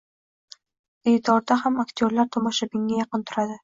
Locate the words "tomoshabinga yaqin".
2.39-3.31